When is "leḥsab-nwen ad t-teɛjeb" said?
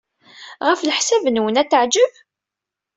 0.83-2.13